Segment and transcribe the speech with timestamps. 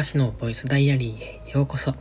[0.00, 1.94] かしのボイスダイアリーへようこそ。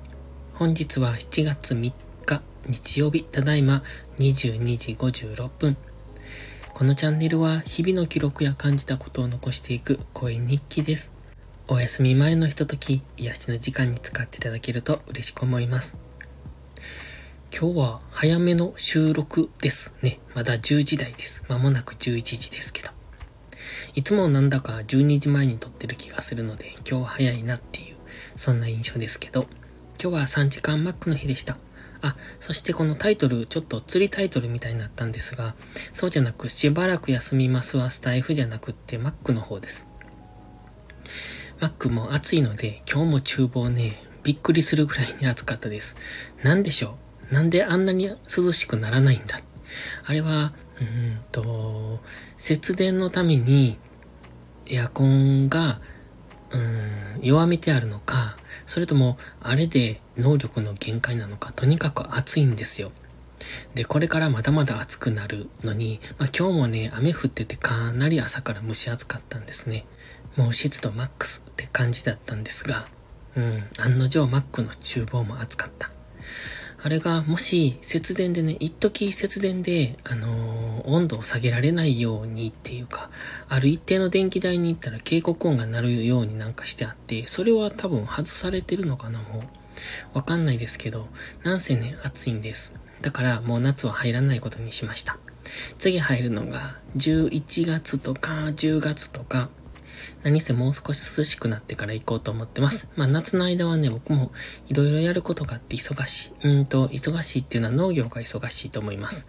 [0.54, 1.92] 本日は7月3
[2.26, 3.84] 日日曜日ただいま
[4.20, 5.76] 22時56分。
[6.74, 11.12] このチャンネルは日々の記録や感じたことを残していく声日記です。
[11.68, 15.98] お休み前のひととき、癒しの時間に使っていただけると嬉しく思います。
[17.52, 20.20] 今日は早めの収録ですね。
[20.36, 21.44] まだ10時台です。
[21.50, 22.99] まもなく11時ですけど。
[23.96, 27.96] いつもなんだか12時前に撮ってる気がするので、今日は早いなっていう、
[28.36, 29.48] そんな印象ですけど、
[30.02, 31.58] 今日は3時間マックの日でした。
[32.02, 35.56] あ、そしてこのタイトル、ちょっと釣りタイトルみたいになったんですが、
[35.92, 39.86] そうじゃなく、しばらく休みますはスタイフじゃなくって、マックの方です。
[41.60, 45.98] マックも暑いので、今日も厨房ね、びっくりするぐらいに暑かったです。
[46.42, 46.98] なんでしょ
[47.32, 47.34] う？
[47.34, 49.42] なんであんなに涼しくならないんだ？
[50.06, 52.00] あれは、うんと、
[52.38, 53.78] 節電のために
[54.68, 55.82] エアコンが、
[56.52, 62.92] うん、弱めてあるのか、それともあれで能力の限界なのか、とにかく暑いんですよ。
[63.74, 69.86] で、これからまだまだ暑くなるのに、まあ、今日もね、雨降っててかなり朝から蒸し暑かったんですね。
[70.36, 72.88] もう湿度マックスって感じだったんですが、
[73.36, 75.90] うん、案の定マックの厨房も暑かった。
[76.82, 83.10] あれがもし節電でね、一時節電で、あのー、温度を下げられないようにっていうか、
[83.50, 90.18] ある一定の電気代に行ったら警告音が鳴るようになんかしてあって、それは多分外されてるのかな、もう。
[90.18, 91.08] わかんないですけど、
[91.44, 92.74] なんせね、暑いんです。
[93.02, 95.18] だからもう夏は入らないことにしました。
[95.78, 99.50] 次入るのが11月とか10月とか
[100.24, 102.88] 何せもう少し涼しくなってから行こうと思ってます。
[102.96, 104.32] まあ夏の間はね、僕も
[104.68, 106.48] いろいろやることがあって忙しい。
[106.48, 109.28] うんと、忙しいっていうのは農業が忙しいと思います。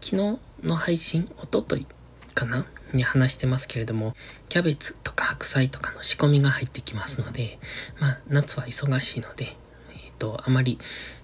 [0.00, 1.86] 昨日の配信、おととい
[2.34, 2.66] かな？
[2.92, 4.14] に話してますけれども、
[4.48, 7.58] キャベツとか白菜とかの仕込みが入ってきますので、
[8.00, 10.78] まあ夏は忙しいので、えっ、ー、と、あまり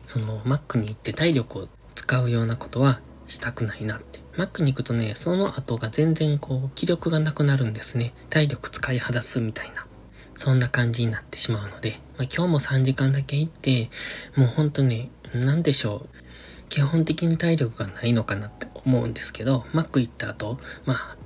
[0.07, 8.15] そのマックに行って体力を使うようなことはしたくないなってマックに行くとね、その後が全然こう、気力がなくなるんですね。
[8.31, 9.87] 体力使い果たすみたいな。
[10.35, 13.91] そんな感じになってしまうので、まあ、今日も3時間だけ行って、
[14.37, 16.69] もうほんとね、なんでしょう。
[16.69, 21.17] 基本的に体力がないのかなって思うんですけど、マック行った後、まあ、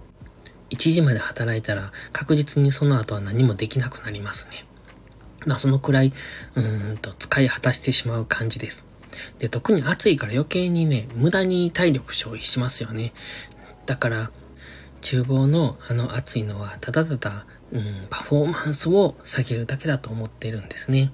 [0.71, 4.65] 1時まで働いたら確実にその後は何もできなくなりますね。
[5.47, 6.13] まあそのくらい、
[6.57, 8.87] うーんと使い果たしてしまう感じです。
[9.39, 13.13] で、特に暑いから余計にね、無駄に体力消費しますよね。
[13.87, 14.31] だから、
[15.01, 21.13] 厨房のあの暑いのはただただ、うん、パフォーマンスを下げるだけだと思ってるんですね。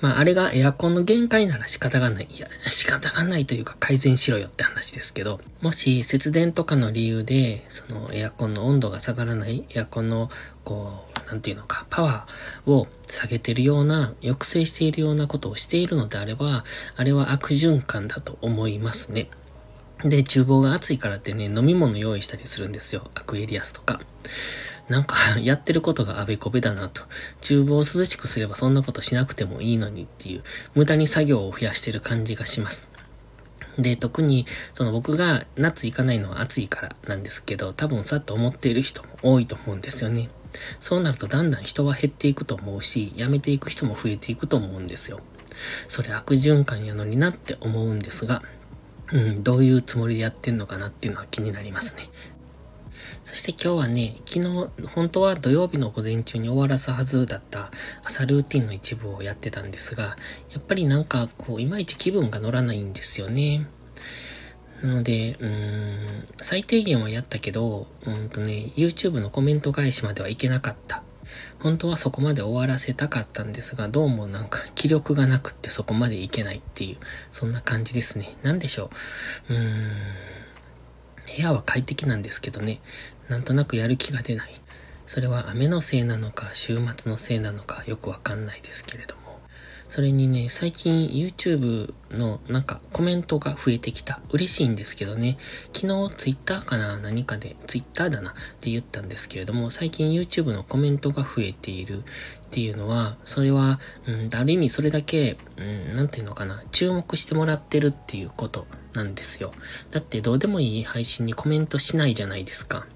[0.00, 2.28] まあ、あれがエアコンの限界なら仕方がない。
[2.28, 10.30] いや、仕方がないというか改善しろよって話ですけど、もし節電とかの理由で、そのエアコンの温度が下がらない、エアコンの、
[10.70, 16.64] こう、なんていうのか、パワーを下げてるような、抑制しているようなことをしているのであれば、
[16.96, 19.28] あれは悪循環だと思いますね。
[20.04, 23.10] で、厨房が暑いからってね、飲み物用意したりするんですよ。
[23.16, 24.00] アクエリアスとか。
[24.88, 27.02] なんか、 やってることがあべこべだなと。
[27.40, 30.44] 厨房を涼しくすればそんなことしなくてもいいのにっていう、
[30.76, 32.88] 無駄に作業を増やしてる感じがします。
[33.76, 40.28] で、特に、その僕が夏行かないのは暑いからなんですけど、多分さっと思っている人も多いと思うんですよね。
[40.80, 45.20] そうなるとだんだん人は減っていくと思うし、辞めていく人も増えていくと思うんですよ。
[45.88, 48.42] それ悪循環やのになって思うんですが、
[49.12, 52.08] うん、どういうつもりでやってんのかなっていうのは気になりますね。
[53.24, 57.70] そして今日はね、昨日、本当は土曜日の午前中に終わらすはずだった
[58.02, 60.16] 朝ルーティンの一部をやってたんですが、
[60.50, 63.66] やっぱりなんかこう、いまいち気分が乗らないんですよね。
[64.82, 71.02] なので、うーん、最低限はやったけど、うんとね、YouTube のコメント返しまではいけなかった。
[71.58, 76.96] 本当はそこまで終わらせたかったんですが、どうもなんか気力がなくってそこまでいけないっていう、
[77.30, 78.36] そんな感じですね。
[78.42, 78.90] なんでしょ
[79.50, 79.54] う。
[79.54, 79.90] うーん。
[81.36, 82.80] 部屋は快適なんですけどね、
[83.28, 84.60] なんとなくやる気が出ない。
[85.06, 89.19] それは雨のせいなのか、週末のせいなのかよくわかんないですけれども。
[89.90, 94.20] それにね、最近 YouTube のなんかコメントが増えてきた。
[94.30, 95.36] 嬉しいんですけどね、
[95.74, 96.98] 昨日 Twitter かな？
[96.98, 98.30] 何かで、Twitter だな？
[98.30, 102.02] って言ったんですけれども、最近 YouTube のコメントが増えているっ
[102.50, 109.52] ていうのは、それは、うん、ある意味それだけ、うん、なんていうのかな、注目してもらってるっていうことなんですよ。
[109.90, 112.86] だってどうでもいい配信にコメントしないじゃないですか。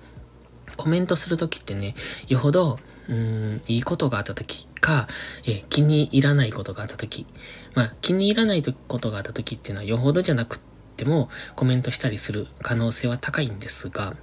[0.76, 1.96] コメントするときってね、
[2.28, 5.08] よほど、うん、いいことがあったときか、
[5.46, 7.26] え気に入らないことがあったとき。
[7.74, 10.58] まあ、気に入らないことがあったときっていうのはよほどじゃなくっ
[10.96, 14.14] てもコメントしたりする可能性は高いんですが、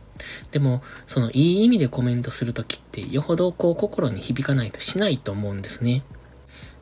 [0.52, 6.04] でも、そのいい意味でコメントするときってよほどこう心に響かないとしないと思うんですね。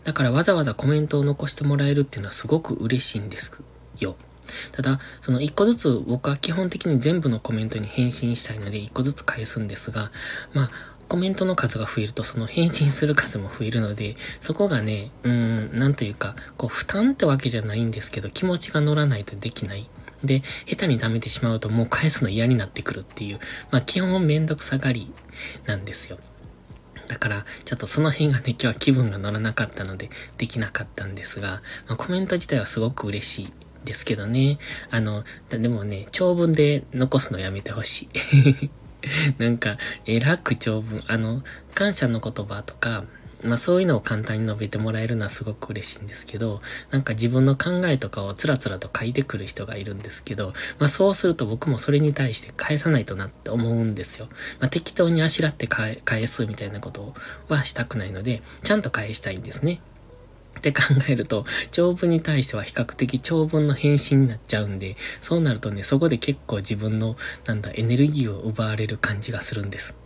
[0.04, 3.62] だからわざわざコメントを残してもらえるっていうのはすごく嬉しいんです
[3.98, 4.18] よ。
[4.74, 10.12] ただ、その一個ずつ僕は基本的に全部のコメントに返信したいので一個ずつ返すんですが、
[10.54, 10.70] まあ、
[11.10, 19.90] コメントの数が増えるとその返信する数も増えるので、そこがね、うん、なんというか、こう負担ってわけじゃないんですけど、気持ちが乗らないとできない。
[20.24, 23.40] で、下手に貯めてしまうともう返すの嫌になってくるっていう、
[23.72, 25.12] まあ基本めんどくさがり
[25.66, 26.20] なんですよ。
[27.08, 33.54] だから、ちょっとその辺がね、今日は気分が乗らなかったので、できなかったんですが、まあ、コメント自体はすごく嬉しい
[33.84, 34.60] ですけどね。
[34.92, 38.04] あの、でもね、長文で残すのやめてほし
[38.62, 38.70] い。
[39.38, 43.04] なんか、えらく長文、あの、感謝の言葉とか、
[43.44, 46.62] まあそういうのを簡単に述べてもらえるのはすごく嬉しいんですけど、
[46.92, 54.28] なんか自分の考えとかをつらつらと書いてくる人がいるんですけど、まあそうすると僕もそれに対して返さないとなって思うんですよ。
[54.60, 57.14] まあ適当にあしらって返すみたいなこと
[57.48, 59.80] はしたくないので、ちゃんと返したいんですね。
[60.60, 67.16] って考えると、長文に対しては比較的長文の返信になっちゃうんで、そうなるとね、そこで結構自分の、
[67.46, 69.98] なんだ、エネルギーを奪われる感じがするんです。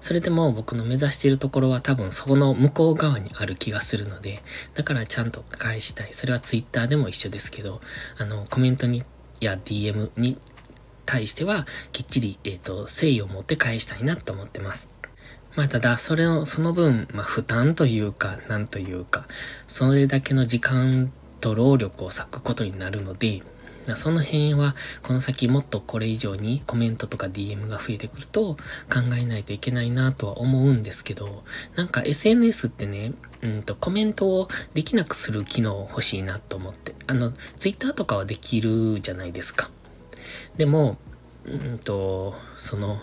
[0.00, 4.42] それでも僕の目指しているところは多分そこの向こう側にある気がするので、
[4.74, 6.12] だからちゃんと返したい。
[6.12, 7.80] それは Twitter でも一緒ですけど、
[8.18, 9.04] あの、コメントに、
[9.40, 10.38] や DM に
[11.04, 14.95] 対しては、きっちり、えっ、ー、と、誠意を持って返したいなと思ってます。
[15.56, 19.26] まあただ、それを、その分、まあ負担というか、なんというか、
[19.66, 21.10] それだけの時間
[21.40, 23.42] と労力を割くことになるので、
[23.94, 28.56] その辺は、この先もっとこれ以上にコメントとか DM が増えてくると
[28.92, 31.44] 考えないといけないなとは思うんですけど、
[31.76, 33.12] なんか SNS ってね、
[33.42, 36.94] うんとコメントをできなくする機能欲しいなと思って。
[37.06, 39.70] あの、Twitter とかはできるじゃないですか。
[40.56, 40.98] でも、
[41.44, 43.00] うんと、その、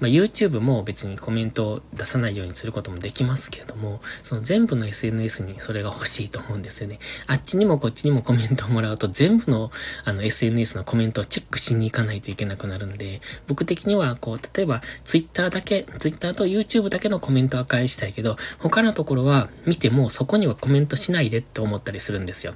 [0.00, 6.98] まあ、YouTube も別にコメントを出さないようにすることもできますけれども、その全部の SNS にそれが欲しいと思うんですよね。
[7.26, 9.70] あっちにもこっちにもコメントをもらうと全部の
[10.04, 22.54] あの SNS のコメントをチェックしに行かないといけなくなるんで、僕的にはこう、例えば Twitter だけ、Twitter と YouTube だけのコメントは返したいけど、他のところは見てもそこにはコメントしないでって思ったりするんですよ。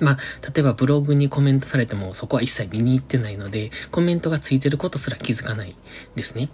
[0.00, 0.16] まあ、
[0.54, 5.74] 例えばブログにコメントされてもそこは一切見に行ってないので、コメントがついてることすら気づかない
[6.14, 6.48] ですね。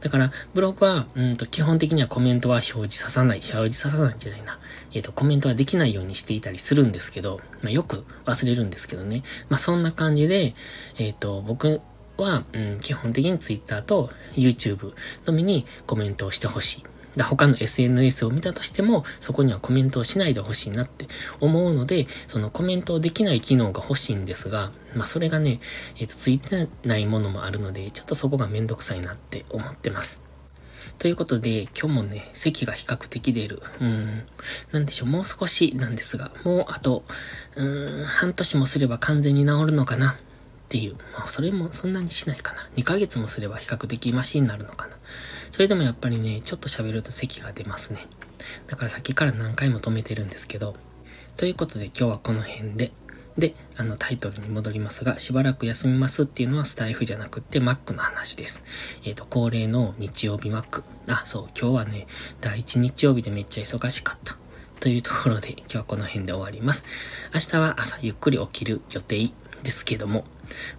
[0.00, 4.58] だから、ブログは、うんと、基本的にはコメントは表示ささない、表示ささないんじゃないな。
[4.92, 9.22] えっ、ー、と、コメントはできないようにしていたりするんですけど、まあ、よく忘れるんですけどね。
[9.48, 10.54] まあ、そんな感じで、
[10.98, 11.80] えっ、ー、と、僕
[12.16, 14.92] は、うん、基本的に Twitter と YouTube
[15.26, 16.84] のみにコメントをしてほしい。
[17.18, 21.06] だ他の SNS を見たとしても、そこにはコメントをしないでほしいなって
[21.40, 25.60] 思うので、そのコメントをできない機能が欲しいんですが、まあそれがね、
[25.98, 30.22] えっ、ー、と、ついてないものもあるので、ちょっとそこがめんどくさいなって思ってます。
[30.98, 33.62] ということで、今日もね、席が比較的出る。
[33.80, 34.22] うん。
[34.72, 37.04] なんでしょう、もう少しなんですが、もうあと、
[37.54, 40.12] うん、半年もすれば完全に治るのかな？
[40.12, 40.16] っ
[40.68, 40.96] ていう。
[41.16, 42.68] まあ、それもそんなにしないかな。
[42.76, 44.96] 2ヶ月もすれば比較的マシになるのかな。
[45.58, 48.06] それでもやっぱりね、ちょっと喋ると咳が出ますね。
[48.68, 50.76] だからさっきから何回も止めてるんですけど。
[51.36, 52.92] ということで今日はこの辺で。
[53.36, 58.62] で、あのタイトルに戻りますが、しばらく休みますっていうのはスタイフじゃなくって Mac の話です。
[59.04, 60.84] えっ、ー、と、恒例の日曜日 Mac。
[61.08, 62.06] あ、そう、今日はね、
[62.40, 64.36] 第1日曜日でめっちゃ忙しかった。
[64.78, 66.84] というところで今日はこの辺で終わります。
[67.34, 69.32] 明日は朝ゆっくり起きる予定
[69.64, 70.24] ですけども、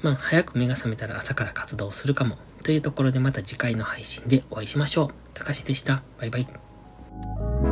[0.04, 2.38] まあ、早く目が覚めたら朝から活動するかも
[2.70, 5.10] というところでまた次回の配信でお会いしましょう。
[5.34, 6.04] たかしでした。
[6.20, 7.69] バイバイ。